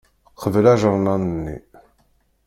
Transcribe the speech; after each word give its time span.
Kbel 0.41 0.65
ajernan-nni. 0.73 1.57